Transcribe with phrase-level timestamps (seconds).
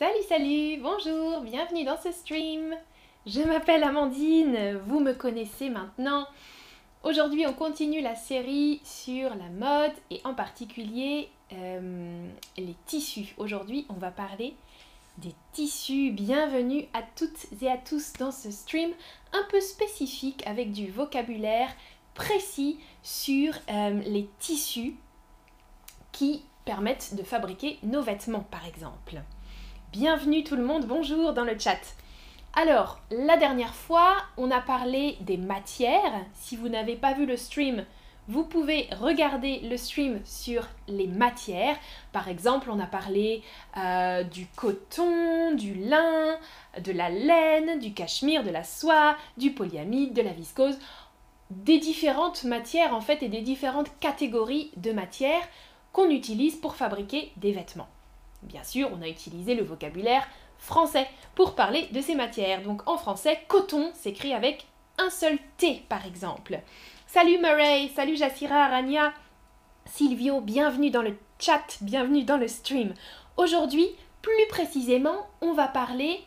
[0.00, 2.74] Salut, salut, bonjour, bienvenue dans ce stream.
[3.26, 6.26] Je m'appelle Amandine, vous me connaissez maintenant.
[7.02, 12.26] Aujourd'hui, on continue la série sur la mode et en particulier euh,
[12.56, 13.34] les tissus.
[13.36, 14.54] Aujourd'hui, on va parler
[15.18, 16.12] des tissus.
[16.12, 18.92] Bienvenue à toutes et à tous dans ce stream
[19.34, 21.68] un peu spécifique avec du vocabulaire
[22.14, 24.94] précis sur euh, les tissus
[26.10, 29.20] qui permettent de fabriquer nos vêtements par exemple.
[29.92, 31.80] Bienvenue tout le monde, bonjour dans le chat.
[32.54, 36.24] Alors, la dernière fois, on a parlé des matières.
[36.34, 37.84] Si vous n'avez pas vu le stream,
[38.28, 41.74] vous pouvez regarder le stream sur les matières.
[42.12, 43.42] Par exemple, on a parlé
[43.78, 46.36] euh, du coton, du lin,
[46.80, 50.78] de la laine, du cachemire, de la soie, du polyamide, de la viscose,
[51.50, 55.48] des différentes matières en fait et des différentes catégories de matières
[55.92, 57.88] qu'on utilise pour fabriquer des vêtements.
[58.42, 60.26] Bien sûr, on a utilisé le vocabulaire
[60.58, 62.62] français pour parler de ces matières.
[62.62, 64.66] Donc en français, coton s'écrit avec
[64.98, 66.60] un seul T par exemple.
[67.06, 69.12] Salut Murray, salut Jassira, Rania,
[69.86, 72.94] Silvio, bienvenue dans le chat, bienvenue dans le stream.
[73.36, 73.88] Aujourd'hui,
[74.22, 76.20] plus précisément, on va parler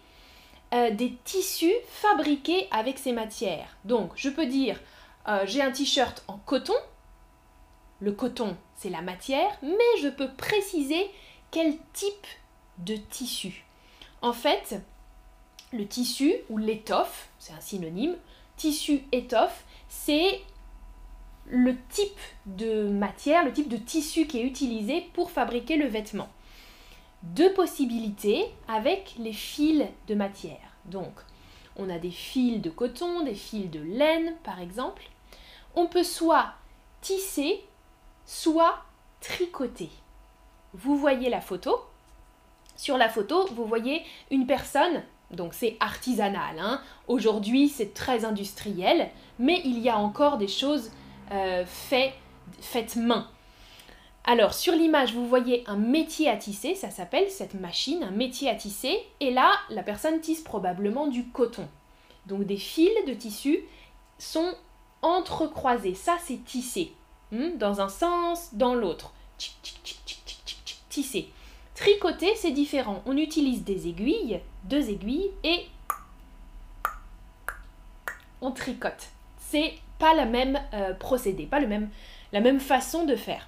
[0.74, 3.78] euh, des tissus fabriqués avec ces matières.
[3.86, 4.80] Donc je peux dire,
[5.28, 6.74] euh, j'ai un t-shirt en coton.
[8.00, 11.10] Le coton, c'est la matière, mais je peux préciser
[11.54, 12.28] quel type
[12.80, 13.64] de tissu
[14.24, 14.82] En fait,
[15.72, 18.16] le tissu ou l'étoffe, c'est un synonyme,
[18.58, 20.42] tissu étoffe, c'est
[21.46, 26.28] le type de matière, le type de tissu qui est utilisé pour fabriquer le vêtement.
[27.22, 30.76] Deux possibilités avec les fils de matière.
[30.86, 31.14] Donc,
[31.76, 35.04] on a des fils de coton, des fils de laine par exemple.
[35.76, 36.54] On peut soit
[37.02, 37.64] tisser,
[38.26, 38.84] soit
[39.22, 39.92] tricoter
[40.74, 41.80] vous voyez la photo.
[42.76, 46.58] Sur la photo, vous voyez une personne, donc c'est artisanal.
[46.60, 46.82] Hein.
[47.08, 50.92] Aujourd'hui, c'est très industriel, mais il y a encore des choses
[51.32, 53.30] euh, faites main.
[54.26, 58.50] Alors, sur l'image, vous voyez un métier à tisser, ça s'appelle cette machine, un métier
[58.50, 58.98] à tisser.
[59.20, 61.68] Et là, la personne tisse probablement du coton.
[62.26, 63.60] Donc, des fils de tissu
[64.18, 64.54] sont
[65.02, 65.94] entrecroisés.
[65.94, 66.94] Ça, c'est tisser.
[67.32, 69.14] Hmm, dans un sens, dans l'autre
[70.94, 71.28] tisser.
[71.74, 73.02] Tricoter, c'est différent.
[73.08, 75.66] On utilise des aiguilles, deux aiguilles, et
[78.42, 79.10] on tricote.
[79.40, 81.90] C'est pas la même euh, procédé, pas le même,
[82.32, 83.48] la même façon de faire.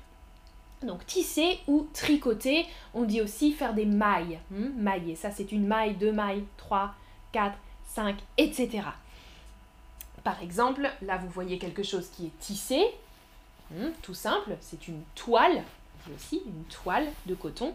[0.82, 4.40] Donc tisser ou tricoter, on dit aussi faire des mailles.
[4.50, 6.96] Hmm, mailler, ça c'est une maille, deux mailles, trois,
[7.32, 8.82] quatre, cinq, etc.
[10.24, 12.84] Par exemple, là vous voyez quelque chose qui est tissé,
[13.72, 15.64] hmm, tout simple, c'est une toile,
[16.14, 17.74] aussi une toile de coton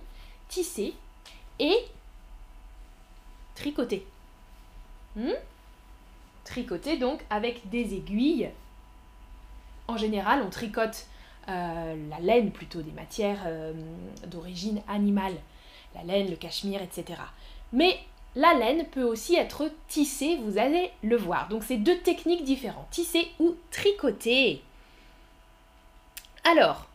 [0.48, 0.94] tissée
[1.58, 1.76] et
[3.54, 4.06] tricotée.
[5.16, 5.32] Hmm?
[6.50, 8.50] tricotée donc avec des aiguilles.
[9.88, 11.06] En général, on tricote
[11.48, 13.72] euh, la laine plutôt des matières euh,
[14.26, 15.34] d'origine animale,
[15.94, 17.20] la laine, le cachemire, etc.
[17.72, 17.98] Mais
[18.36, 21.48] la laine peut aussi être tissée, vous allez le voir.
[21.48, 24.62] Donc c'est deux techniques différentes, tisser ou tricoter.
[26.44, 26.89] Alors,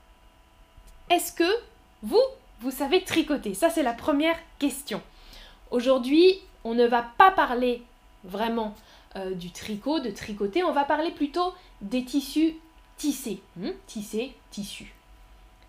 [1.10, 1.58] est-ce que
[2.04, 2.22] vous,
[2.62, 3.54] vous savez tricoter?
[3.54, 5.02] Ça, c'est la première question.
[5.72, 7.84] Aujourd'hui, on ne va pas parler
[8.24, 8.76] vraiment
[9.16, 12.56] euh, du tricot, de tricoter, on va parler plutôt des tissus
[12.98, 13.42] tissés.
[13.56, 13.72] Hmm?
[13.88, 14.94] tisser, tissu.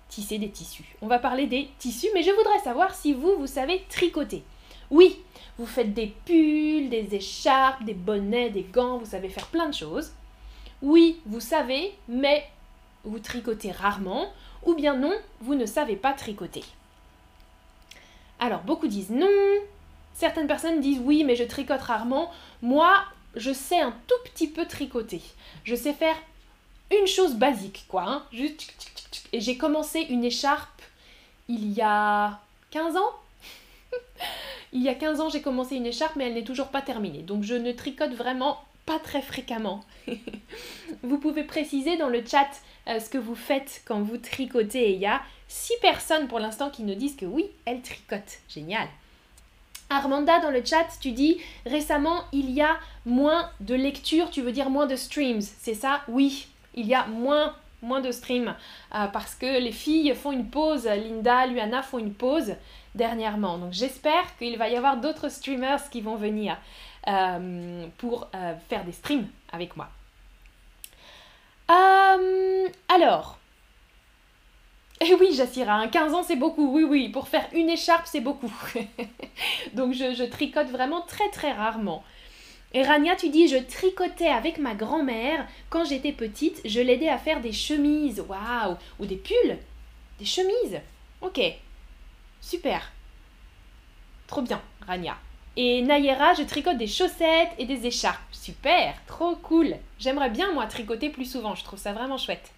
[0.09, 0.97] Tisser des tissus.
[1.03, 4.43] On va parler des tissus, mais je voudrais savoir si vous, vous savez tricoter.
[4.91, 5.19] Oui,
[5.59, 9.75] vous faites des pulls, des écharpes, des bonnets, des gants, vous savez faire plein de
[9.75, 10.13] choses.
[10.83, 12.49] Oui, vous savez, mais
[13.05, 14.29] vous tricotez rarement
[14.67, 16.65] ou bien non, vous ne savez pas tricoter.
[18.39, 19.31] Alors, beaucoup disent non,
[20.13, 22.31] certaines personnes disent oui, mais je tricote rarement.
[22.61, 23.03] Moi,
[23.35, 25.23] je sais un tout petit peu tricoter.
[25.65, 26.17] Je sais faire
[26.91, 28.05] une chose basique, quoi.
[28.07, 28.23] Hein.
[29.33, 30.83] Et j'ai commencé une écharpe
[31.49, 32.41] il y a
[32.71, 33.15] 15 ans.
[34.73, 37.23] il y a 15 ans, j'ai commencé une écharpe, mais elle n'est toujours pas terminée.
[37.23, 39.85] Donc, je ne tricote vraiment pas très fréquemment.
[41.03, 42.49] vous pouvez préciser dans le chat
[42.89, 44.93] euh, ce que vous faites quand vous tricotez.
[44.93, 48.39] il y a six personnes pour l'instant qui nous disent que oui, elles tricotent.
[48.49, 48.89] Génial.
[49.91, 54.51] Armanda, dans le chat, tu dis récemment, il y a moins de lectures, tu veux
[54.53, 56.03] dire moins de streams, c'est ça?
[56.09, 57.55] Oui, il y a moins,
[58.03, 58.57] de streams
[58.95, 62.57] euh, parce que les filles font une pause, Linda, Luana font une pause
[62.97, 63.59] dernièrement.
[63.59, 66.57] Donc j'espère qu'il va y avoir d'autres streamers qui vont venir
[67.07, 68.29] euh, pour
[68.69, 69.89] faire des streams avec moi.
[71.71, 73.39] Euh, alors,
[75.01, 78.53] Eh oui, Jassira, 15 ans c'est beaucoup, oui, oui, pour faire une écharpe c'est beaucoup.
[79.75, 82.03] Donc je, je, tricote vraiment très très rarement.
[82.73, 87.19] Et Rania, tu dis, je tricotais avec ma grand-mère quand j'étais petite, je l'aidais à
[87.19, 89.59] faire des chemises, waouh, ou des pulls,
[90.19, 90.81] des chemises.
[91.23, 91.41] Ok,
[92.47, 92.93] super.
[94.29, 95.17] Trop bien, Rania.
[95.57, 98.33] Et Nayera, je tricote des chaussettes et des écharpes.
[98.33, 99.75] Super, trop cool.
[99.99, 101.55] J'aimerais bien, moi, tricoter plus souvent.
[101.55, 102.53] Je trouve ça vraiment chouette.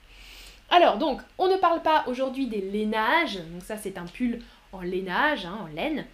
[0.70, 3.38] Alors, donc, on ne parle pas aujourd'hui des lainages.
[3.52, 4.43] Donc ça, c'est un pull
[4.73, 6.05] en lainage, hein, en laine.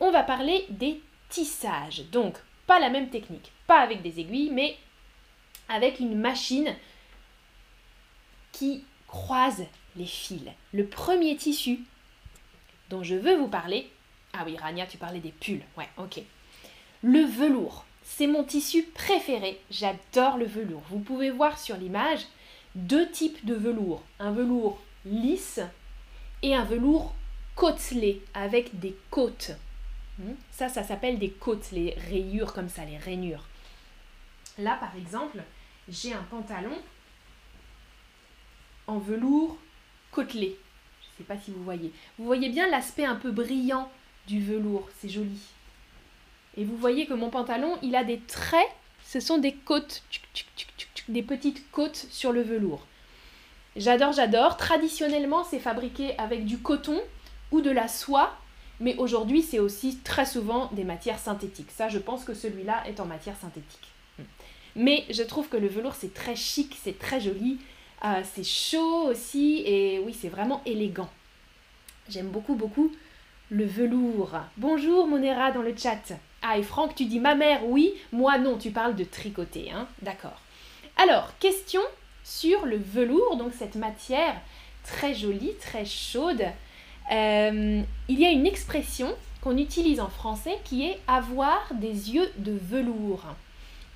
[0.00, 2.04] On va parler des tissages.
[2.10, 2.36] Donc,
[2.66, 3.52] pas la même technique.
[3.66, 4.76] Pas avec des aiguilles, mais
[5.68, 6.74] avec une machine
[8.52, 9.64] qui croise
[9.96, 10.42] les fils.
[10.72, 11.80] Le premier tissu
[12.90, 13.90] dont je veux vous parler,
[14.32, 15.62] ah oui, Rania, tu parlais des pulls.
[15.76, 16.20] Ouais, ok.
[17.02, 17.84] Le velours.
[18.02, 19.60] C'est mon tissu préféré.
[19.70, 20.82] J'adore le velours.
[20.90, 22.26] Vous pouvez voir sur l'image
[22.74, 24.02] deux types de velours.
[24.18, 25.60] Un velours lisse
[26.42, 27.14] et un velours
[27.54, 29.52] côtelé avec des côtes.
[30.18, 30.34] Hmm?
[30.50, 33.44] Ça, ça s'appelle des côtes, les rayures comme ça, les rainures.
[34.58, 35.42] Là, par exemple,
[35.88, 36.76] j'ai un pantalon
[38.86, 39.56] en velours
[40.10, 40.58] côtelé.
[41.18, 41.92] Sais pas si vous voyez.
[42.16, 43.90] Vous voyez bien l'aspect un peu brillant
[44.28, 45.40] du velours, c'est joli.
[46.56, 48.68] Et vous voyez que mon pantalon, il a des traits,
[49.04, 50.04] ce sont des côtes,
[51.08, 52.86] des petites côtes sur le velours.
[53.76, 54.56] J'adore, j'adore.
[54.56, 57.00] Traditionnellement, c'est fabriqué avec du coton
[57.50, 58.36] ou de la soie,
[58.80, 61.70] mais aujourd'hui, c'est aussi très souvent des matières synthétiques.
[61.70, 63.88] Ça, je pense que celui-là est en matière synthétique.
[64.76, 67.58] Mais je trouve que le velours, c'est très chic, c'est très joli,
[68.04, 71.08] euh, c'est chaud aussi, et oui, c'est vraiment élégant.
[72.08, 72.92] J'aime beaucoup, beaucoup
[73.50, 74.32] le velours.
[74.58, 76.12] Bonjour Monera dans le chat.
[76.42, 79.88] Ah et Franck, tu dis ma mère, oui, moi non, tu parles de tricoter, hein
[80.02, 80.40] D'accord.
[80.96, 81.80] Alors, question
[82.24, 84.34] sur le velours, donc cette matière
[84.84, 86.44] très jolie, très chaude.
[87.10, 92.30] Euh, il y a une expression qu'on utilise en français qui est avoir des yeux
[92.36, 93.24] de velours.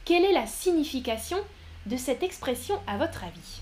[0.04, 1.38] Quelle est la signification
[1.86, 3.60] de cette expression à votre avis?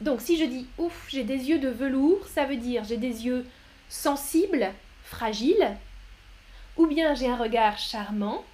[0.00, 3.26] Donc si je dis ouf, j'ai des yeux de velours, ça veut dire j'ai des
[3.26, 3.46] yeux
[3.88, 4.72] sensible,
[5.04, 5.76] fragile,
[6.76, 8.44] ou bien j'ai un regard charmant,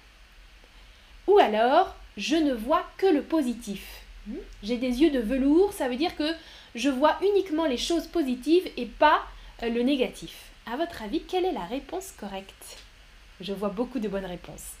[1.27, 4.01] ou alors je ne vois que le positif.
[4.27, 4.37] Hmm?
[4.63, 6.33] J'ai des yeux de velours, ça veut dire que
[6.73, 9.21] je vois uniquement les choses positives et pas
[9.63, 10.35] euh, le négatif.
[10.65, 12.79] À votre avis, quelle est la réponse correcte?
[13.39, 14.71] Je vois beaucoup de bonnes réponses.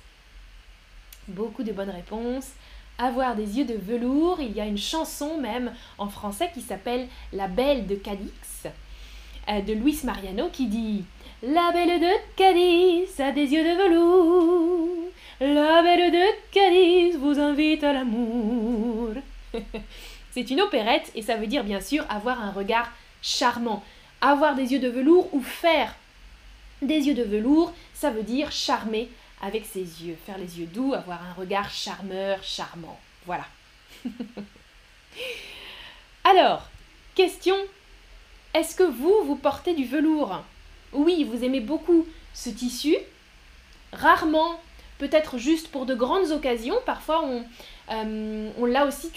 [1.27, 2.51] Beaucoup de bonnes réponses.
[2.97, 7.07] Avoir des yeux de velours, il y a une chanson même en français qui s'appelle
[7.33, 8.67] La Belle de Cadix.
[9.49, 11.03] Euh, de Luis Mariano qui dit
[11.43, 15.11] La belle de Cadiz a des yeux de velours.
[15.39, 19.09] La belle de Cadiz vous invite à l'amour.
[20.31, 23.83] C'est une opérette et ça veut dire bien sûr avoir un regard charmant.
[24.21, 25.95] Avoir des yeux de velours ou faire
[26.81, 29.09] des yeux de velours, ça veut dire charmer
[29.45, 32.99] avec ses yeux, faire les yeux doux, avoir un regard charmeur, charmant.
[33.25, 33.45] Voilà.
[36.23, 36.67] Alors,
[37.13, 37.55] question
[38.55, 40.41] est-ce que vous, vous portez du velours?
[40.93, 42.95] Oui, vous aimez beaucoup ce tissu.
[43.91, 44.61] Rarement,
[44.97, 46.77] peut-être juste pour de grandes occasions.
[46.85, 47.43] Parfois, on,
[47.91, 49.11] euh, l'a aussi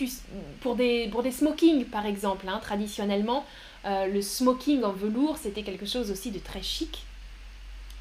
[0.61, 2.49] pour des, pour des smokings, par exemple.
[2.49, 2.59] Hein.
[2.61, 3.47] Traditionnellement,
[3.85, 7.07] euh, le smoking en velours, c'était quelque chose aussi de très chic.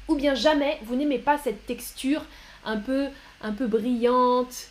[0.08, 2.24] Ou bien jamais, vous n'aimez pas cette texture
[2.64, 3.08] un peu,
[3.42, 4.68] un peu brillante.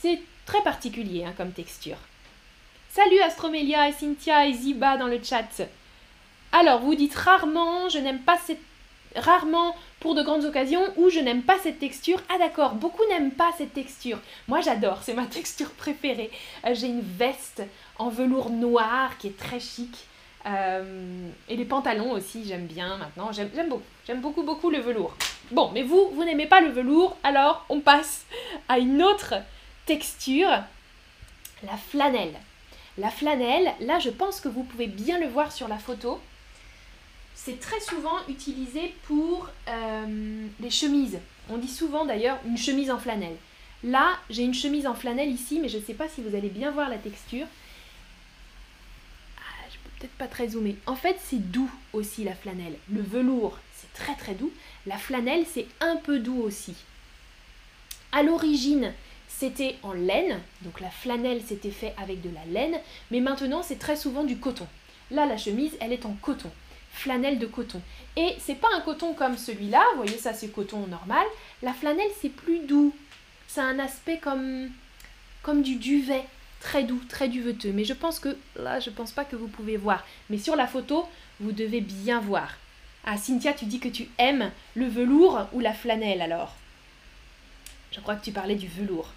[0.00, 1.96] C'est très particulier hein, comme texture.
[2.90, 5.62] Salut Astromélia et Cynthia et Ziba dans le chat.
[6.52, 8.60] Alors, vous dites rarement, je n'aime pas cette...
[9.14, 12.20] Rarement pour de grandes occasions ou je n'aime pas cette texture.
[12.28, 14.18] Ah d'accord, beaucoup n'aiment pas cette texture.
[14.46, 16.30] Moi j'adore, c'est ma texture préférée.
[16.66, 17.62] Euh, j'ai une veste
[17.98, 20.06] en velours noir qui est très chic.
[20.46, 23.32] Euh, et les pantalons aussi, j'aime bien maintenant.
[23.32, 23.82] J'aime beaucoup.
[24.06, 25.16] J'aime beaucoup, beaucoup le velours.
[25.50, 28.26] Bon, mais vous, vous n'aimez pas le velours, alors on passe
[28.68, 29.34] à une autre
[29.86, 30.50] texture,
[31.62, 32.34] la flanelle.
[32.98, 36.20] La flanelle, là je pense que vous pouvez bien le voir sur la photo,
[37.34, 41.18] c'est très souvent utilisé pour euh, les chemises.
[41.48, 43.36] On dit souvent d'ailleurs une chemise en flanelle.
[43.84, 46.48] Là, j'ai une chemise en flanelle ici, mais je ne sais pas si vous allez
[46.48, 47.46] bien voir la texture.
[50.18, 50.76] Pas très zoomer.
[50.86, 52.76] En fait, c'est doux aussi la flanelle.
[52.92, 54.52] Le velours, c'est très très doux.
[54.86, 56.74] La flanelle, c'est un peu doux aussi.
[58.12, 58.92] À l'origine,
[59.28, 63.78] c'était en laine, donc la flanelle c'était fait avec de la laine, mais maintenant c'est
[63.78, 64.66] très souvent du coton.
[65.10, 66.50] Là la chemise elle est en coton,
[66.92, 67.82] flanelle de coton.
[68.16, 71.26] Et c'est pas un coton comme celui-là, vous voyez ça c'est coton normal,
[71.62, 72.94] la flanelle c'est plus doux,
[73.46, 74.70] ça a un aspect comme,
[75.42, 76.24] comme du duvet,
[76.60, 77.72] très doux, très duveteux.
[77.72, 80.04] Mais je pense que là, je pense pas que vous pouvez voir.
[80.30, 81.06] Mais sur la photo,
[81.40, 82.54] vous devez bien voir.
[83.04, 86.54] Ah, Cynthia, tu dis que tu aimes le velours ou la flanelle alors?
[87.92, 89.12] Je crois que tu parlais du velours.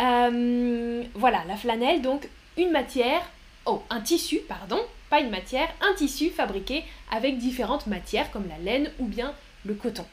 [0.00, 3.22] Euh, voilà, la flanelle, donc une matière,
[3.64, 8.58] oh, un tissu, pardon, pas une matière, un tissu fabriqué avec différentes matières comme la
[8.58, 10.06] laine ou bien le coton.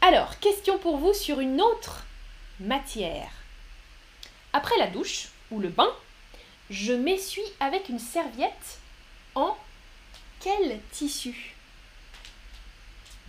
[0.00, 2.06] Alors, question pour vous sur une autre
[2.60, 3.30] matière.
[4.52, 5.90] Après la douche ou le bain,
[6.70, 8.78] je m'essuie avec une serviette
[9.34, 9.56] en
[10.40, 11.54] quel tissu?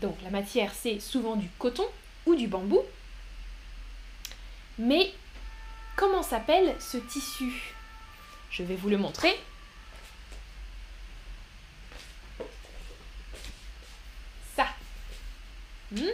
[0.01, 1.87] Donc la matière c'est souvent du coton
[2.25, 2.81] ou du bambou.
[4.77, 5.13] Mais
[5.95, 7.53] comment s'appelle ce tissu?
[8.49, 9.39] Je vais vous le montrer.
[14.55, 14.67] Ça.
[15.91, 16.09] Hmm?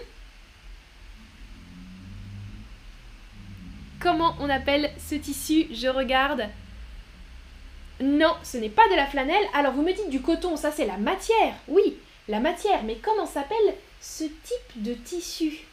[4.00, 6.48] Comment on appelle ce tissu Je regarde.
[8.00, 9.44] Non, ce n'est pas de la flanelle.
[9.54, 11.56] Alors vous me dites du coton, ça c'est la matière.
[11.68, 11.98] Oui,
[12.30, 12.84] la matière.
[12.84, 15.66] Mais comment s'appelle ce type de tissu?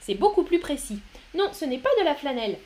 [0.00, 1.00] C'est beaucoup plus précis.
[1.34, 2.58] Non, ce n'est pas de la flanelle.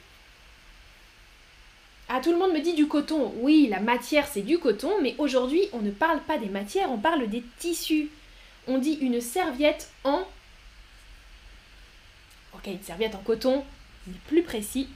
[2.09, 3.33] Ah, tout le monde me dit du coton.
[3.37, 6.99] Oui, la matière c'est du coton, mais aujourd'hui on ne parle pas des matières, on
[6.99, 8.11] parle des tissus.
[8.67, 10.27] On dit une serviette en...
[12.55, 13.65] Ok, une serviette en coton,
[14.27, 14.89] plus précis.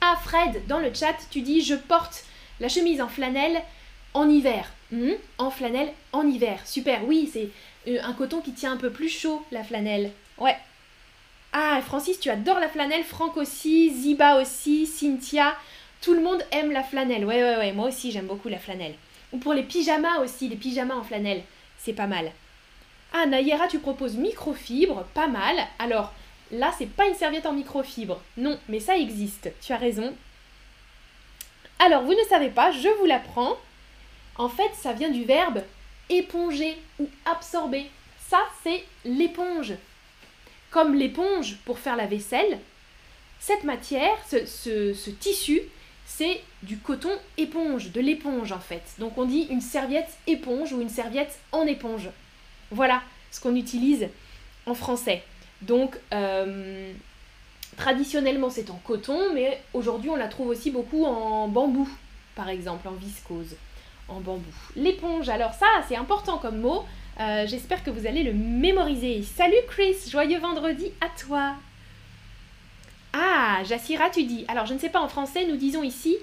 [0.00, 2.24] Ah Fred, dans le chat, tu dis je porte
[2.60, 3.62] la chemise en flanelle
[4.14, 4.70] en hiver.
[4.90, 6.60] Hmm, en flanelle en hiver.
[6.66, 7.50] Super, oui, c'est
[7.88, 10.12] euh, un coton qui tient un peu plus chaud, la flanelle.
[10.38, 10.56] Ouais.
[11.52, 15.54] Ah, Francis, tu adores la flanelle, Franck aussi, Ziba aussi, Cynthia.
[16.00, 17.24] Tout le monde aime la flanelle.
[17.24, 18.94] Ouais, ouais, ouais, moi aussi j'aime beaucoup la flanelle.
[19.32, 21.42] Ou pour les pyjamas aussi, les pyjamas en flanelle.
[21.78, 22.30] C'est pas mal.
[23.12, 25.56] Ah, Nayera, tu proposes microfibre, pas mal.
[25.78, 26.12] Alors,
[26.52, 28.20] Là, c'est pas une serviette en microfibre.
[28.36, 29.50] Non, mais ça existe.
[29.60, 30.14] Tu as raison.
[31.78, 33.56] Alors, vous ne savez pas, je vous l'apprends.
[34.36, 35.62] En fait, ça vient du verbe
[36.10, 37.90] éponger ou absorber.
[38.28, 39.72] Ça, c'est l'éponge.
[40.70, 42.58] Comme l'éponge pour faire la vaisselle,
[43.40, 45.62] cette matière, ce, ce tissu,
[46.06, 48.82] c'est du coton éponge, de l'éponge en fait.
[48.98, 52.10] Donc on dit une serviette éponge ou une serviette en éponge.
[52.70, 54.08] Voilà ce qu'on utilise
[54.66, 55.22] en français.
[55.62, 56.92] Donc, euh,
[57.76, 61.88] traditionnellement, c'est en coton, mais aujourd'hui, on la trouve aussi beaucoup en bambou,
[62.34, 63.56] par exemple, en viscose,
[64.08, 64.52] en bambou.
[64.76, 66.84] L'éponge, alors ça, c'est important comme mot.
[67.20, 69.22] Euh, j'espère que vous allez le mémoriser.
[69.22, 71.54] Salut Chris, joyeux vendredi à toi.
[73.12, 74.44] Ah, Jassira, tu dis.
[74.48, 76.16] Alors, je ne sais pas en français, nous disons ici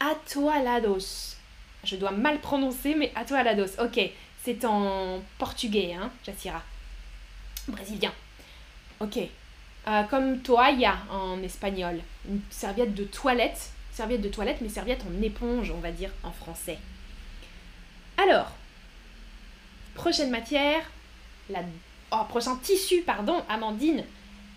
[0.00, 1.36] atoalados.
[1.82, 3.80] Je dois mal prononcer, mais atoalados.
[3.80, 3.98] Ok,
[4.44, 6.62] c'est en portugais, hein, Jassira.
[7.66, 8.12] Brésilien.
[9.00, 9.18] Ok.
[9.86, 12.00] Euh, comme toalla en espagnol.
[12.28, 13.70] Une serviette de toilette.
[13.92, 16.78] Serviette de toilette, mais serviette en éponge, on va dire, en français.
[18.16, 18.52] Alors,
[19.94, 20.82] prochaine matière,
[21.50, 21.60] la...
[22.10, 24.04] Oh, prochain tissu, pardon, Amandine,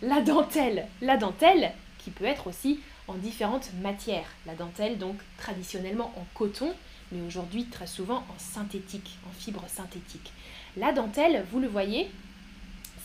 [0.02, 0.88] la dentelle.
[1.02, 4.28] La dentelle, qui peut être aussi en différentes matières.
[4.46, 6.74] La dentelle, donc, traditionnellement en coton,
[7.12, 10.32] mais aujourd'hui très souvent en synthétique, en fibre synthétique.
[10.78, 12.10] La dentelle, vous le voyez,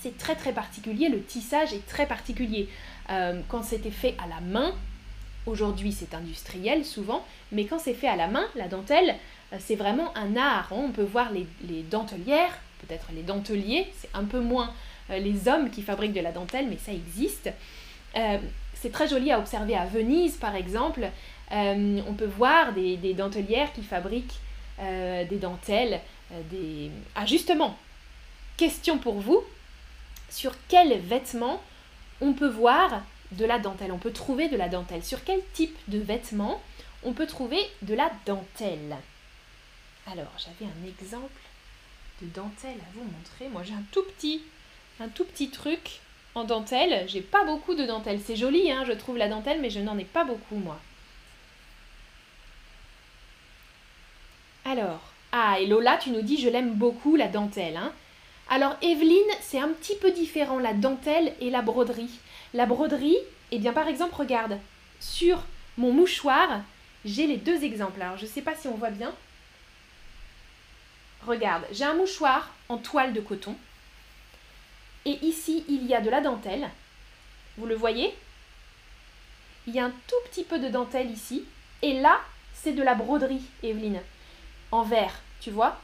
[0.00, 2.69] c'est très très particulier, le tissage est très particulier.
[3.11, 4.75] Euh, quand c'était fait à la main,
[5.47, 9.17] aujourd'hui c'est industriel souvent, mais quand c'est fait à la main, la dentelle,
[9.53, 10.69] euh, c'est vraiment un art.
[10.73, 10.83] Hein.
[10.88, 14.73] On peut voir les, dentelières, peut-être les denteliers, c'est un peu moins
[15.11, 17.50] euh, les hommes qui fabriquent de la dentelle, mais ça existe.
[18.75, 21.09] c'est très joli à observer à Venise par exemple.
[21.50, 24.41] on peut voir des, dentelières qui fabriquent
[24.79, 26.00] des dentelles.
[26.50, 26.91] des...
[27.15, 27.25] Ah
[28.57, 29.43] question pour vous,
[30.37, 31.62] sur quel vêtement
[32.21, 33.02] on peut voir
[33.33, 35.02] de la dentelle, on peut trouver de la dentelle.
[35.02, 36.61] Sur quel type de vêtement
[37.05, 38.99] on peut trouver de la dentelle
[40.07, 41.40] Alors, j'avais un exemple
[42.21, 43.49] de dentelle à vous montrer.
[43.49, 44.43] Moi, j'ai un tout petit,
[45.00, 46.00] un tout petit truc
[46.35, 47.09] en dentelle.
[47.09, 48.21] J'ai pas beaucoup de dentelle.
[48.23, 50.78] C'est joli, hein, je trouve la dentelle, mais je n'en ai pas beaucoup, moi.
[54.66, 55.00] Alors,
[55.33, 57.78] ah, et Lola, tu nous dis, je l'aime beaucoup, la dentelle.
[57.78, 57.93] Hein.
[58.49, 62.21] Alors Evelyne, c'est un petit peu différent la dentelle et la broderie.
[62.55, 63.19] La broderie,
[63.50, 64.59] eh bien par exemple, regarde,
[65.00, 65.43] sur
[65.76, 66.61] mon mouchoir,
[67.05, 68.00] j'ai les deux exemples.
[68.00, 69.12] Alors je ne sais pas si on voit bien.
[71.26, 73.57] Regarde, j'ai un mouchoir en toile de coton.
[75.05, 76.69] Et ici, il y a de la dentelle.
[77.57, 78.15] Vous le voyez?
[79.67, 81.45] Il y a un tout petit peu de dentelle ici.
[81.83, 82.21] Et là,
[82.55, 84.00] c'est de la broderie, Evelyne.
[84.71, 85.81] En vert, tu vois?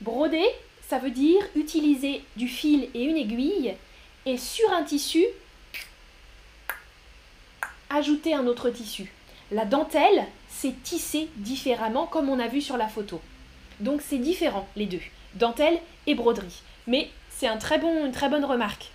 [0.00, 0.46] Broder,
[0.88, 3.74] ça veut dire utiliser du fil et une aiguille
[4.26, 5.24] et sur un tissu,
[7.90, 9.12] ajouter un autre tissu.
[9.50, 13.20] La dentelle, c'est tissé différemment comme on a vu sur la photo.
[13.80, 15.00] Donc c'est différent les deux,
[15.34, 16.62] dentelle et broderie.
[16.86, 18.90] Mais c'est un très bon, une très bonne remarque.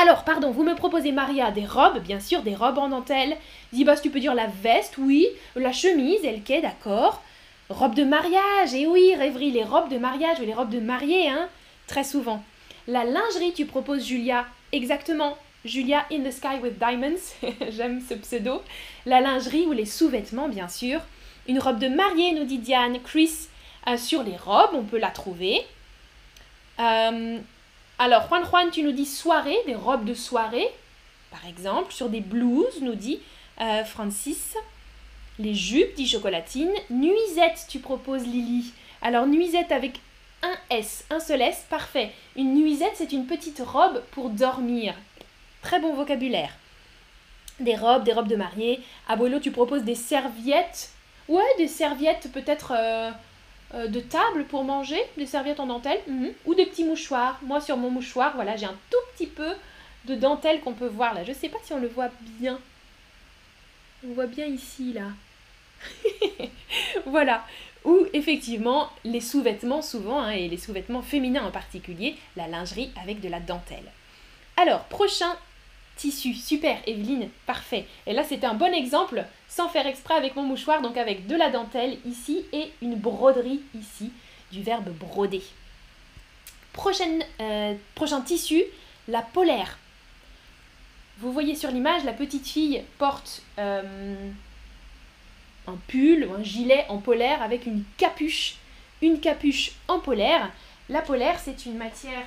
[0.00, 3.36] Alors, pardon, vous me proposez, Maria, des robes, bien sûr, des robes en dentelle.
[3.74, 5.26] Zibas, tu peux dire la veste, oui.
[5.56, 7.20] La chemise, elle qu'est, d'accord.
[7.70, 11.28] Robe de mariage, et oui, rêverie, les robes de mariage ou les robes de mariée,
[11.28, 11.48] hein,
[11.86, 12.42] très souvent.
[12.86, 15.36] La lingerie, tu proposes, Julia, exactement.
[15.66, 17.34] Julia in the sky with diamonds,
[17.70, 18.62] j'aime ce pseudo.
[19.04, 21.00] La lingerie ou les sous-vêtements, bien sûr.
[21.46, 23.00] Une robe de mariée, nous dit Diane.
[23.02, 23.48] Chris,
[23.86, 25.60] euh, sur les robes, on peut la trouver.
[26.78, 27.38] Euh,
[27.98, 30.68] alors, Juan Juan, tu nous dis soirée, des robes de soirée,
[31.30, 33.20] par exemple, sur des blouses, nous dit
[33.60, 34.56] euh, Francis.
[35.38, 36.72] Les jupes, dit Chocolatine.
[36.90, 38.72] Nuisette, tu proposes Lily.
[39.02, 40.00] Alors, nuisette avec
[40.42, 42.10] un S, un seul S, parfait.
[42.34, 44.94] Une nuisette, c'est une petite robe pour dormir.
[45.62, 46.50] Très bon vocabulaire.
[47.60, 48.80] Des robes, des robes de mariée.
[49.08, 50.90] Abuelo, tu proposes des serviettes.
[51.28, 53.10] Ouais, des serviettes peut-être euh,
[53.74, 56.32] euh, de table pour manger, des serviettes en dentelle, mhm.
[56.46, 57.38] ou des petits mouchoirs.
[57.42, 59.52] Moi, sur mon mouchoir, voilà, j'ai un tout petit peu
[60.06, 61.22] de dentelle qu'on peut voir là.
[61.22, 62.58] Je ne sais pas si on le voit bien.
[64.04, 65.10] On voit bien ici, là.
[67.06, 67.44] voilà.
[67.84, 73.20] Ou effectivement, les sous-vêtements souvent, hein, et les sous-vêtements féminins en particulier, la lingerie avec
[73.20, 73.90] de la dentelle.
[74.56, 75.36] Alors, prochain
[75.96, 76.34] tissu.
[76.34, 77.86] Super, Evelyne, parfait.
[78.06, 81.36] Et là, c'était un bon exemple, sans faire exprès avec mon mouchoir, donc avec de
[81.36, 84.10] la dentelle ici et une broderie ici,
[84.52, 85.42] du verbe broder.
[87.40, 88.62] Euh, prochain tissu,
[89.08, 89.78] la polaire.
[91.18, 94.14] Vous voyez sur l'image, la petite fille porte euh,
[95.68, 98.56] un pull ou un gilet en polaire avec une capuche.
[99.02, 100.50] Une capuche en polaire.
[100.88, 102.24] La polaire, c'est une matière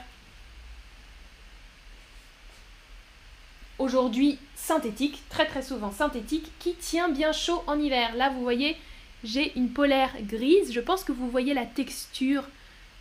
[3.82, 8.16] aujourd'hui synthétique, très très souvent synthétique, qui tient bien chaud en hiver.
[8.16, 8.78] Là, vous voyez,
[9.24, 10.72] j'ai une polaire grise.
[10.72, 12.44] Je pense que vous voyez la texture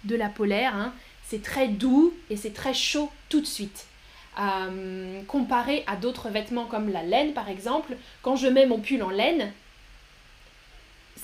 [0.05, 0.75] de la polaire.
[0.75, 0.93] Hein.
[1.23, 3.87] C'est très doux et c'est très chaud tout de suite.
[4.41, 9.03] Euh, comparé à d'autres vêtements comme la laine par exemple, quand je mets mon pull
[9.03, 9.53] en laine,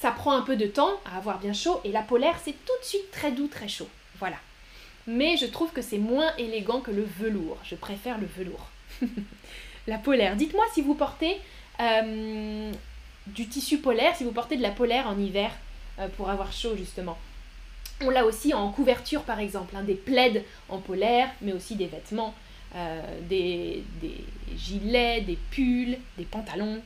[0.01, 2.79] ça prend un peu de temps à avoir bien chaud et la polaire c'est tout
[2.81, 3.89] de suite très doux, très chaud.
[4.19, 4.37] Voilà.
[5.07, 7.59] Mais je trouve que c'est moins élégant que le velours.
[7.65, 8.69] Je préfère le velours.
[9.87, 10.37] la polaire.
[10.37, 11.37] Dites-moi si vous portez
[11.81, 12.73] euh,
[13.27, 15.51] du tissu polaire, si vous portez de la polaire en hiver
[15.99, 17.17] euh, pour avoir chaud justement.
[18.03, 21.87] On l'a aussi en couverture par exemple, hein, des plaids en polaire, mais aussi des
[21.87, 22.35] vêtements,
[22.75, 24.25] euh, des, des,
[24.57, 26.83] gilets, des pulls, des pantalons.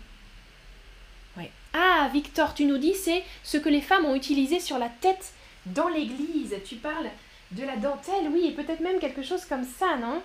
[1.73, 5.33] Ah, Victor, tu nous dis, c'est ce que les femmes ont utilisé sur la tête
[5.67, 6.57] dans l'église.
[6.65, 7.11] Tu parles
[7.53, 10.23] de la dentelle, oui, et peut-être même quelque chose comme ça, non?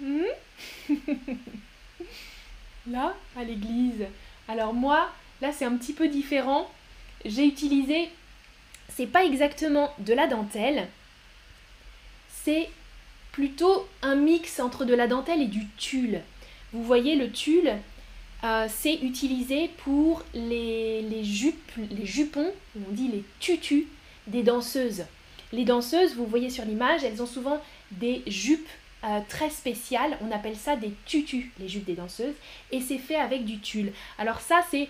[0.00, 0.24] Hmm?
[2.86, 4.06] là, à l'église.
[4.48, 6.70] Alors moi, là c'est un petit peu différent.
[7.24, 8.10] J'ai utilisé,
[8.88, 10.88] c'est pas exactement de la dentelle,
[12.28, 12.68] c'est
[13.32, 16.20] plutôt un mix entre de la dentelle et du tulle.
[16.72, 17.72] Vous voyez, le tulle,
[18.44, 23.84] euh, c'est utilisé pour les, jupes, les jupons, on dit les tutus
[24.26, 25.04] des danseuses.
[25.52, 27.60] Les danseuses, vous voyez sur l'image, elles ont souvent
[27.92, 28.68] des jupes
[29.04, 30.18] euh, très spécial.
[30.20, 32.34] On appelle ça des tutus, les jupes des danseuses,
[32.70, 33.92] et c'est fait avec du tulle.
[34.18, 34.88] Alors ça, c'est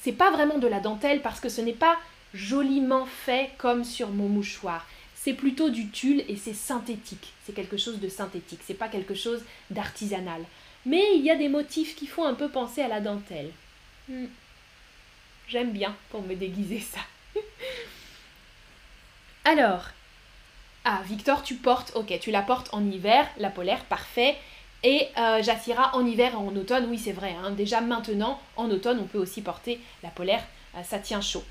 [0.00, 1.96] c'est pas vraiment de la dentelle parce que ce n'est pas
[2.32, 4.86] joliment fait comme sur mon mouchoir.
[5.14, 7.32] C'est plutôt du tulle et c'est synthétique.
[7.44, 8.60] C'est quelque chose de synthétique.
[8.64, 10.42] C'est pas quelque chose d'artisanal.
[10.86, 13.50] Mais il y a des motifs qui font un peu penser à la dentelle.
[14.08, 14.26] Hmm.
[15.48, 17.00] J'aime bien pour me déguiser ça.
[19.44, 19.88] Alors,
[20.84, 24.36] ah, Victor, tu portes, ok, tu la portes en hiver, la polaire, parfait.
[24.84, 25.42] Et euh,
[25.92, 27.50] en hiver et en automne, oui c'est vrai, hein.
[27.50, 30.44] déjà maintenant, en automne, on peut aussi porter la polaire,
[30.76, 31.42] euh, ça tient chaud.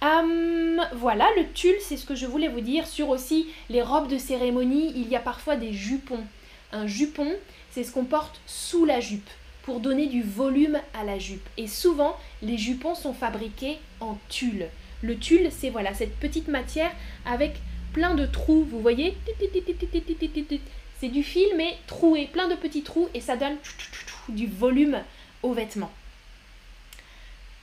[0.00, 2.86] Hum, voilà, le tulle, c'est ce que je voulais vous dire.
[2.86, 6.24] Sur aussi les robes de cérémonie, il y a parfois des jupons.
[6.72, 7.32] Un jupon,
[7.70, 9.28] c'est ce qu'on porte sous la jupe
[9.62, 11.48] pour donner du volume à la jupe.
[11.56, 14.68] Et souvent, les jupons sont fabriqués en tulle.
[15.02, 16.90] Le tulle, c'est voilà cette petite matière
[17.24, 17.54] avec
[17.92, 19.16] plein de trous, vous voyez?
[21.00, 23.56] C'est du fil mais troué, plein de petits trous et ça donne
[24.28, 24.98] du volume
[25.42, 25.92] aux vêtements.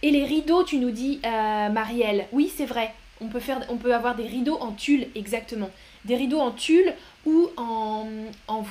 [0.02, 3.78] Et les rideaux, tu nous dis, euh, Marielle, oui c'est vrai, on peut, faire, on
[3.78, 5.70] peut avoir des rideaux en tulle, exactement.
[6.06, 6.94] Des rideaux en tulle
[7.26, 8.06] ou en,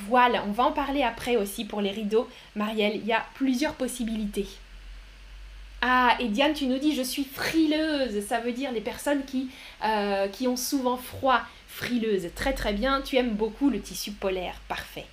[0.07, 0.41] voile.
[0.47, 2.95] On va en parler après aussi pour les rideaux, Marielle.
[2.95, 4.47] Il y a plusieurs possibilités.
[5.81, 8.25] Ah, et Diane, tu nous dis, je suis frileuse.
[8.25, 9.49] Ça veut dire les personnes qui,
[9.83, 11.41] euh, qui ont souvent froid.
[11.67, 13.01] Frileuse, très très bien.
[13.01, 14.55] Tu aimes beaucoup le tissu polaire.
[14.67, 15.05] Parfait.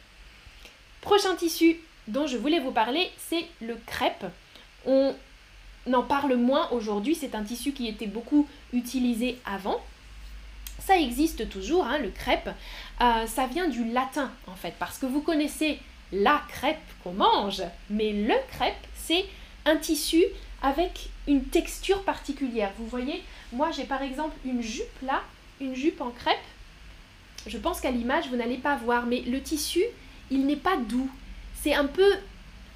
[1.01, 1.77] Prochain tissu,
[2.09, 4.27] dont je voulais vous parler, c'est le crêpe.
[4.85, 5.15] On
[5.93, 9.81] en parle moins aujourd'hui, c'est un tissu qui était beaucoup utilisé avant.
[10.89, 12.49] Ça existe toujours, hein, le crêpe.
[13.03, 15.79] Euh, ça vient du latin en fait, parce que vous connaissez
[16.13, 19.27] la crêpe qu'on mange, mais le crêpe, c'est
[19.67, 20.25] un tissu
[20.63, 22.73] avec une texture particulière.
[22.79, 23.23] Vous voyez,
[23.53, 25.21] moi j'ai par exemple une jupe là,
[25.61, 26.39] une jupe en crêpe.
[27.47, 29.83] Je pense qu'à l'image, vous n'allez pas voir, mais le tissu,
[30.31, 31.11] il n'est pas doux.
[31.61, 32.15] C'est un peu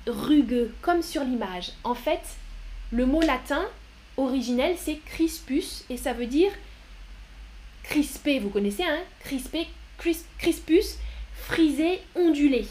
[0.06, 1.72] rugueux, comme sur l'image.
[1.82, 2.20] En fait,
[2.90, 3.64] le mot latin
[4.18, 6.52] originel, c'est crispus, et ça veut dire
[7.82, 9.66] crispé, vous connaissez, hein Crispé,
[10.38, 10.96] crispus,
[11.34, 12.66] frisé, ondulé.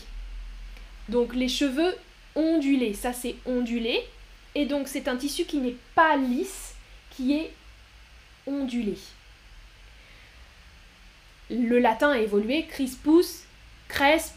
[1.10, 1.96] Donc les cheveux
[2.36, 4.02] ondulés, ça c'est ondulé.
[4.56, 6.76] Et donc c'est un tissu qui n'est pas lisse,
[7.12, 7.52] qui est
[8.48, 8.98] ondulé.
[11.50, 13.46] Le latin a évolué, crispus,
[13.88, 14.36] crespe,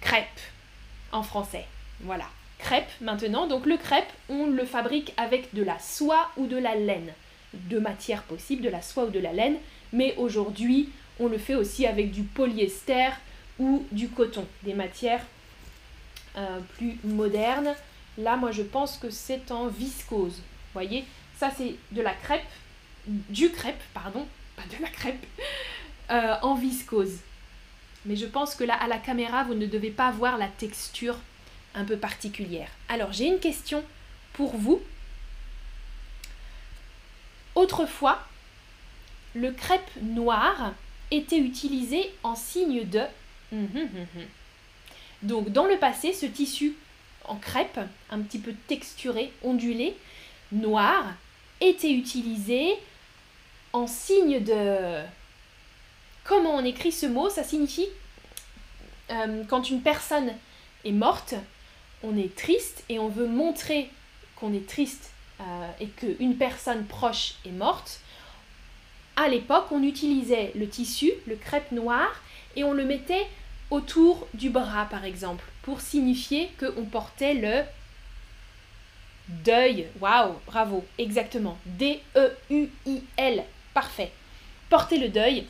[0.00, 0.40] crêpe
[1.12, 1.66] en français.
[2.00, 2.26] Voilà,
[2.58, 3.46] crêpe maintenant.
[3.46, 7.12] Donc le crêpe, on le fabrique avec de la soie ou de la laine.
[7.54, 9.56] Deux matières possibles, de la soie ou de la laine.
[9.92, 13.10] Mais aujourd'hui, on le fait aussi avec du polyester
[13.58, 15.24] ou du coton, des matières
[16.36, 17.74] euh, plus modernes.
[18.18, 20.42] Là, moi, je pense que c'est en viscose.
[20.74, 21.04] Voyez,
[21.36, 22.44] ça c'est de la crêpe,
[23.06, 25.26] du crêpe, pardon, pas de la crêpe,
[26.10, 27.18] euh, en viscose.
[28.04, 31.16] Mais je pense que là, à la caméra, vous ne devez pas voir la texture
[31.74, 32.68] un peu particulière.
[32.88, 33.82] Alors, j'ai une question
[34.32, 34.80] pour vous.
[37.58, 38.20] Autrefois,
[39.34, 40.74] le crêpe noir
[41.10, 43.00] était utilisé en signe de...
[43.52, 44.26] Hum, hum, hum,
[45.22, 46.76] Donc, dans le passé, ce tissu
[47.24, 49.96] en crêpe, un petit peu texturé, ondulé,
[50.52, 51.04] noir,
[51.60, 52.76] était utilisé
[53.72, 55.02] en signe de...
[56.22, 57.28] Comment on écrit ce mot?
[57.28, 57.88] Ça signifie
[59.10, 60.32] euh, quand une personne
[60.84, 61.34] est morte,
[62.04, 63.90] on est triste et on veut montrer
[64.36, 65.10] qu'on est triste
[65.40, 68.00] euh, et qu'une personne proche est morte.
[69.16, 72.08] À l'époque, on utilisait le tissu, le crêpe noir,
[72.56, 73.26] et on le mettait
[73.70, 77.62] autour du bras, par exemple, pour signifier qu'on portait le
[79.28, 79.86] deuil.
[80.00, 81.58] Waouh, bravo, exactement.
[81.66, 84.12] D-E-U-I-L, parfait.
[84.70, 85.46] Porter le deuil.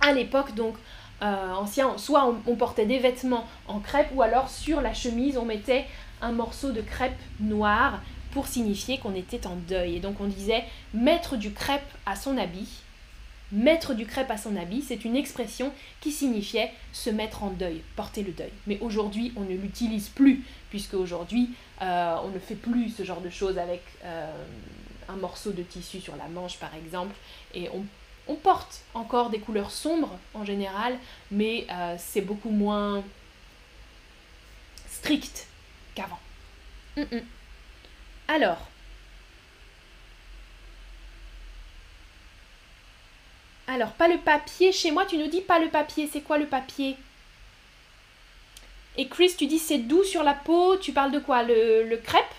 [0.00, 0.74] À l'époque, donc,
[1.22, 5.44] euh, ancien, soit on, portait des vêtements en crêpe, ou alors sur la chemise, on
[5.44, 5.86] mettait
[6.22, 8.00] un morceau de crêpe noire
[8.32, 9.96] pour signifier qu'on était en deuil.
[9.96, 10.64] Et donc on disait
[10.94, 12.68] mettre du crêpe à son habit
[13.52, 17.82] Mettre du crêpe à son habit, c'est une expression qui signifiait se mettre en deuil,
[17.96, 18.52] porter le deuil.
[18.68, 21.50] Mais aujourd'hui, on ne l'utilise plus, puisque aujourd'hui,
[21.82, 24.32] euh, on ne fait plus ce genre de choses avec euh,
[25.08, 27.14] un morceau de tissu sur la manche, par exemple,
[27.54, 27.84] et on,
[28.44, 30.96] porte encore des couleurs sombres en général,
[31.32, 33.02] mais euh, c'est beaucoup moins
[34.88, 35.48] strict
[35.96, 36.20] qu'avant.
[38.32, 38.68] Alors,
[43.66, 44.70] Alors, pas le papier.
[44.70, 46.08] Chez moi, tu nous dis pas le papier.
[46.12, 46.96] C'est quoi le papier?
[48.96, 50.76] Et Chris, tu dis c'est doux sur la peau.
[50.76, 51.42] Tu parles de quoi?
[51.42, 52.34] Le, crêpe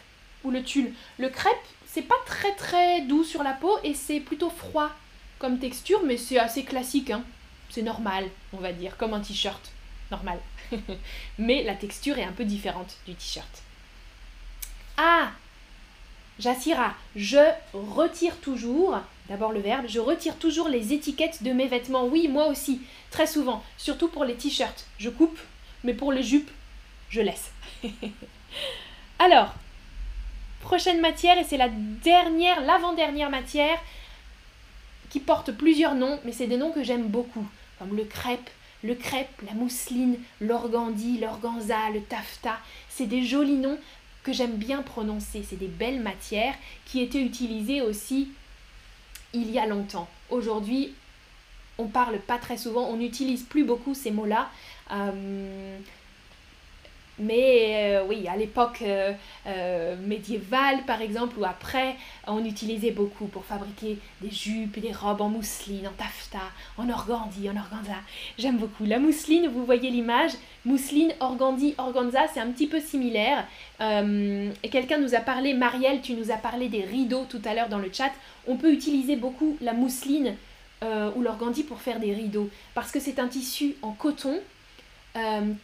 [0.45, 0.93] ou le tulle?
[1.17, 4.91] Le crêpe, c'est pas très très doux sur la peau et c'est plutôt froid
[5.39, 7.11] comme texture, mais c'est assez classique.
[7.11, 7.23] Hein.
[7.69, 9.71] C'est normal, on va dire, comme un t-shirt.
[10.09, 10.39] Normal.
[11.37, 13.63] mais la texture est un peu différente du t-shirt.
[14.95, 15.31] Ah
[16.39, 17.39] Jassira, je
[17.73, 22.05] retire toujours D'abord le verbe, je retire toujours les étiquettes de mes vêtements.
[22.05, 24.85] Oui, moi aussi, très souvent, surtout pour les t-shirts.
[24.97, 25.39] Je coupe,
[25.85, 26.51] mais pour les jupes,
[27.09, 27.53] je laisse.
[29.19, 29.53] Alors,
[30.59, 33.79] prochaine matière, et c'est la dernière, l'avant-dernière matière
[35.09, 37.47] qui porte plusieurs noms, mais c'est des noms que j'aime beaucoup,
[37.79, 38.49] comme le crêpe,
[38.83, 42.59] le crêpe, la mousseline, l'organdie, l'organza, le taffetas.
[42.89, 43.79] C'est des jolis noms
[44.23, 45.43] que j'aime bien prononcer.
[45.47, 46.55] C'est des belles matières
[46.85, 48.29] qui étaient utilisées aussi
[49.33, 50.07] il y a longtemps.
[50.29, 50.93] Aujourd'hui,
[51.77, 54.49] on parle pas très souvent, on n'utilise plus beaucoup ces mots-là.
[54.91, 55.77] Euh,
[57.19, 61.95] mais euh, oui, à l'époque euh, médiévale, par exemple, ou après,
[62.25, 66.39] on utilisait beaucoup pour fabriquer des jupes des robes en mousseline, en taffetas,
[66.77, 67.99] en organdie, en organza.
[68.37, 68.85] J'aime beaucoup.
[68.85, 70.31] La mousseline, vous voyez l'image,
[70.65, 73.45] mousseline, organdie, organza, c'est un petit peu similaire.
[73.79, 77.69] et quelqu'un nous a parlé, Marielle, tu nous as parlé des rideaux tout à l'heure
[77.69, 78.11] dans le chat.
[78.47, 80.35] On peut utiliser beaucoup la mousseline
[80.83, 84.39] ou l'organdie pour faire des rideaux, parce que c'est un tissu en coton,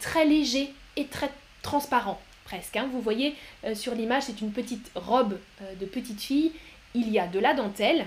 [0.00, 0.72] très léger
[1.06, 1.30] très
[1.62, 2.76] transparent presque.
[2.76, 2.88] Hein.
[2.90, 6.52] Vous voyez euh, sur l'image, c'est une petite robe euh, de petite fille.
[6.94, 8.06] Il y a de la dentelle,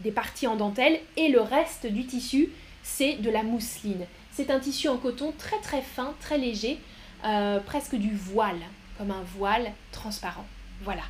[0.00, 2.50] des parties en dentelle, et le reste du tissu,
[2.82, 4.06] c'est de la mousseline.
[4.30, 6.78] C'est un tissu en coton très très fin, très léger,
[7.24, 8.60] euh, presque du voile,
[8.98, 10.46] comme un voile transparent.
[10.82, 11.02] Voilà.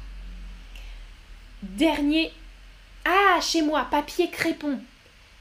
[1.62, 2.32] Dernier.
[3.04, 4.78] Ah, chez moi, papier crépon.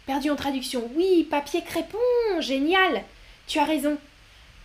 [0.05, 0.89] Perdu en traduction.
[0.95, 1.97] Oui, papier crépon,
[2.39, 3.03] génial.
[3.47, 3.97] Tu as raison.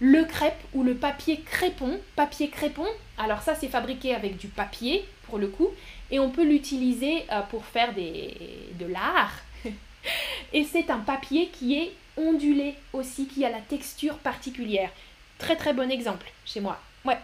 [0.00, 5.04] Le crêpe ou le papier crépon, papier crépon, alors ça c'est fabriqué avec du papier
[5.24, 5.68] pour le coup,
[6.10, 8.34] et on peut l'utiliser euh, pour faire des,
[8.78, 9.34] de l'art.
[10.52, 14.90] et c'est un papier qui est ondulé aussi, qui a la texture particulière.
[15.38, 16.80] Très très bon exemple chez moi.
[17.04, 17.18] Ouais,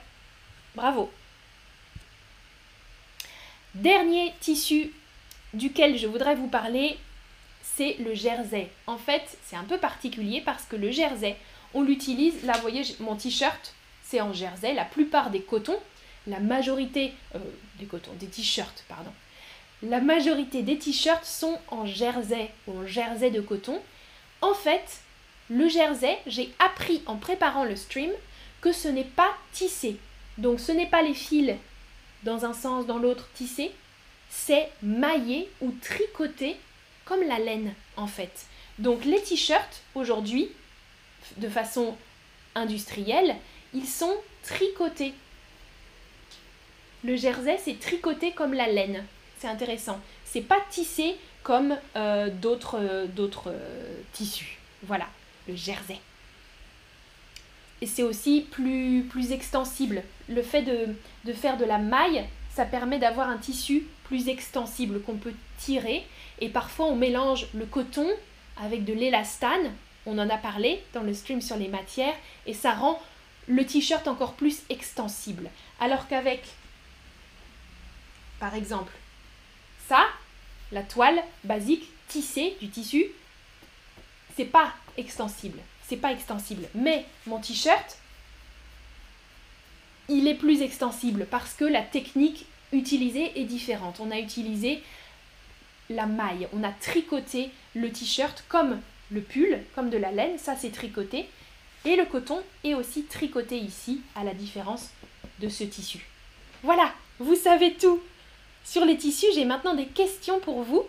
[0.75, 1.11] bravo.
[3.75, 4.93] Dernier tissu
[5.53, 6.97] duquel je voudrais vous parler,
[7.63, 8.69] c'est le jersey.
[8.87, 11.37] En fait, c'est un peu particulier parce que le jersey,
[11.75, 15.79] on l'utilise, là vous voyez mon t-shirt, c'est en jersey, la plupart des cotons,
[16.27, 17.39] la majorité euh,
[17.79, 19.13] des cotons, des t-shirts, pardon,
[19.83, 23.81] la majorité des t-shirts sont en jersey ou en jersey de coton.
[24.41, 25.01] En fait,
[25.51, 28.11] le jersey, j'ai appris en préparant le stream
[28.61, 29.99] que ce n'est pas tissé.
[30.39, 31.55] Donc ce n'est pas les fils
[32.23, 33.73] dans un sens, dans l'autre tissés,
[34.31, 36.57] c'est maillé ou tricoté
[37.05, 38.47] comme la laine en fait.
[38.79, 40.49] Donc les t-shirts aujourd'hui,
[41.37, 41.97] de façon
[42.55, 43.37] industrielle,
[43.73, 45.15] ils sont tricotés.
[47.03, 49.05] Le jersey, c'est tricoté comme la laine.
[49.39, 50.01] C'est intéressant.
[50.25, 53.07] C'est pas tissé comme euh, d'autres euh,
[53.47, 54.59] euh, tissus.
[54.83, 55.07] Voilà
[55.47, 55.99] le jersey.
[57.81, 60.03] Et c'est aussi plus, plus extensible.
[60.29, 65.17] Le fait de, faire de la maille, ça permet d'avoir un tissu plus extensible qu'on
[65.17, 66.05] peut tirer.
[66.41, 68.09] Et parfois, on mélange le coton
[68.63, 69.73] avec de l'élastane.
[70.07, 72.15] On en a parlé dans le stream sur les matières.
[72.47, 73.01] Et ça rend
[73.47, 75.51] le t-shirt encore plus extensible.
[75.81, 76.43] Alors qu'avec,
[78.41, 78.93] par exemple,
[79.89, 80.07] ça,
[80.73, 83.07] la toile basique tissée du tissu,
[84.37, 85.59] c'est pas extensible.
[85.87, 86.67] C'est pas extensible.
[86.75, 87.99] Mais mon t-shirt,
[90.09, 94.01] il est plus extensible parce que la technique utilisée est différente.
[94.01, 94.83] On a utilisé
[95.91, 98.81] la maille, on a tricoté le t-shirt comme
[99.15, 101.27] le pull, comme de la laine, ça c'est tricoté.
[101.85, 104.91] Et le coton est aussi tricoté ici, à la différence
[105.41, 106.07] de ce tissu.
[106.63, 108.01] Voilà, vous savez tout.
[108.65, 110.85] Sur les tissus, j'ai maintenant des questions pour vous.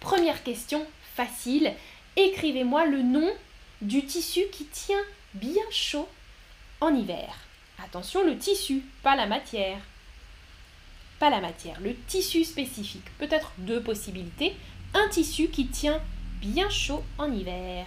[0.00, 1.72] Première question facile
[2.16, 3.30] écrivez-moi le nom
[3.80, 5.02] du tissu qui tient
[5.34, 6.08] bien chaud
[6.80, 7.36] en hiver.
[7.82, 9.78] Attention, le tissu, pas la matière.
[11.18, 13.06] Pas la matière, le tissu spécifique.
[13.18, 14.54] Peut-être deux possibilités.
[14.94, 16.00] Un tissu qui tient
[16.40, 17.86] bien chaud en hiver.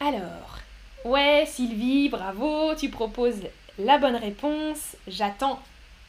[0.00, 0.58] Alors,
[1.04, 3.42] ouais Sylvie, bravo, tu proposes
[3.78, 4.96] la bonne réponse.
[5.08, 5.60] J'attends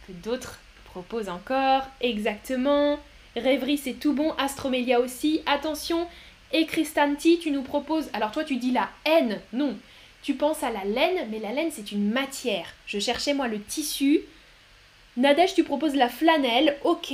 [0.07, 1.83] que d'autres proposent encore.
[2.01, 2.99] Exactement.
[3.35, 4.33] Rêverie, c'est tout bon.
[4.37, 5.41] Astromélia aussi.
[5.45, 6.07] Attention.
[6.51, 8.09] Et Christanti, tu nous proposes.
[8.13, 9.39] Alors toi, tu dis la haine.
[9.53, 9.77] Non.
[10.23, 12.73] Tu penses à la laine, mais la laine, c'est une matière.
[12.85, 14.21] Je cherchais, moi, le tissu.
[15.15, 16.77] Nadège, tu proposes la flanelle.
[16.83, 17.13] Ok.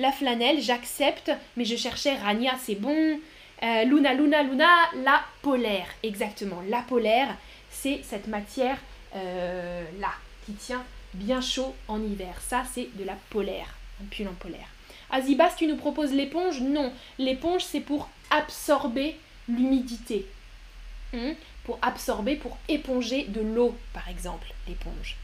[0.00, 1.30] La flanelle, j'accepte.
[1.58, 3.20] Mais je cherchais Rania, c'est bon.
[3.62, 5.86] Euh, Luna, Luna, Luna, la polaire.
[6.02, 6.62] Exactement.
[6.70, 7.36] La polaire,
[7.70, 8.78] c'est cette matière
[9.14, 10.12] euh, là,
[10.46, 10.82] qui tient
[11.12, 12.34] bien chaud en hiver.
[12.40, 13.74] Ça, c'est de la polaire.
[14.02, 14.68] Un pull en polaire.
[15.10, 20.24] Azibas, tu nous proposes l'éponge Non, l'éponge c'est pour absorber l'humidité.
[21.12, 21.32] Hmm?
[21.64, 25.16] Pour absorber, pour éponger de l'eau, par exemple, l'éponge.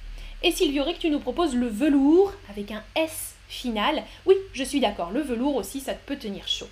[0.42, 4.02] Et Sylvioric, tu nous proposes le velours avec un S final.
[4.24, 6.68] Oui, je suis d'accord, le velours aussi, ça peut tenir chaud.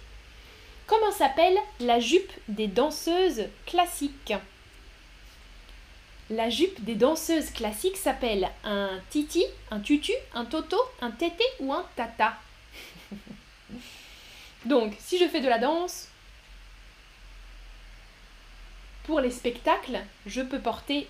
[0.86, 4.34] Comment s'appelle la jupe des danseuses classiques?
[6.30, 11.72] La jupe des danseuses classiques s'appelle un titi, un tutu, un toto, un tété ou
[11.72, 12.34] un tata?
[14.64, 16.08] Donc, si je fais de la danse,
[19.04, 21.08] pour les spectacles, je peux porter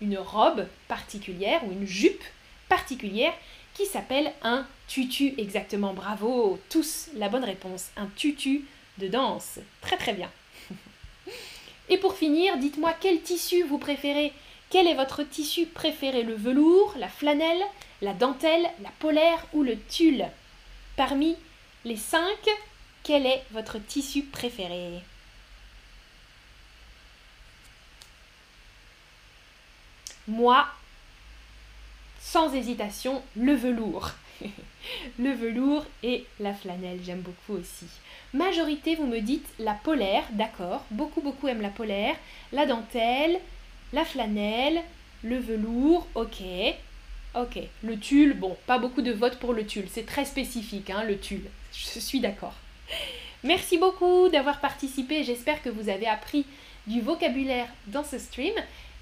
[0.00, 2.24] une robe particulière ou une jupe
[2.68, 3.32] particulière
[3.78, 5.34] qui s'appelle un tutu.
[5.38, 7.90] Exactement, bravo, tous la bonne réponse.
[7.96, 8.64] Un tutu
[8.98, 9.60] de danse.
[9.80, 10.30] Très très bien.
[11.88, 14.32] Et pour finir, dites-moi quel tissu vous préférez.
[14.68, 17.62] Quel est votre tissu préféré Le velours, la flanelle,
[18.02, 20.26] la dentelle, la polaire ou le tulle?
[20.96, 21.36] Parmi
[21.84, 22.48] les cinq,
[23.04, 25.04] quel est votre tissu préféré?
[30.26, 30.66] Moi,
[32.30, 34.10] sans hésitation, le velours.
[35.18, 37.86] le velours et la flanelle, j'aime beaucoup aussi.
[38.34, 42.16] Majorité, vous me dites la polaire, d'accord, beaucoup beaucoup aiment la polaire,
[42.52, 43.40] la dentelle,
[43.94, 44.82] la flanelle,
[45.22, 46.42] le velours, ok.
[47.34, 51.04] Ok, le tulle, bon, pas beaucoup de votes pour le tulle, c'est très spécifique, hein,
[51.04, 52.54] le tulle, je suis d'accord.
[53.42, 55.22] Merci beaucoup d'avoir participé.
[55.22, 56.44] J'espère que vous avez appris
[56.86, 58.54] du vocabulaire dans ce stream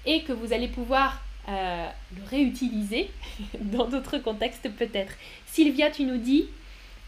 [0.05, 3.09] et que vous allez pouvoir euh, le réutiliser
[3.59, 5.13] dans d'autres contextes peut-être.
[5.45, 6.47] Sylvia, tu nous dis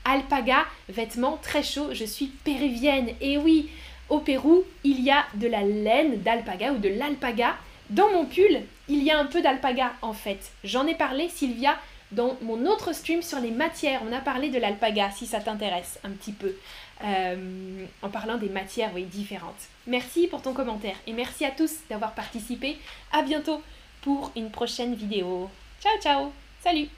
[0.05, 3.09] alpaga, vêtements très chauds, je suis péruvienne.
[3.21, 3.69] Et oui,
[4.09, 7.55] au Pérou, il y a de la laine d'alpaga ou de l'alpaga.
[7.89, 10.51] Dans mon pull, il y a un peu d'alpaga en fait.
[10.63, 11.77] J'en ai parlé, Sylvia,
[12.11, 14.01] dans mon autre stream sur les matières.
[14.07, 16.55] On a parlé de l'alpaga, si ça t'intéresse un petit peu,
[17.03, 19.67] euh, en parlant des matières différentes.
[19.87, 22.77] Merci pour ton commentaire et merci à tous d'avoir participé.
[23.11, 23.61] À bientôt
[24.01, 25.49] pour une prochaine vidéo.
[25.81, 26.31] Ciao ciao
[26.61, 26.89] Salut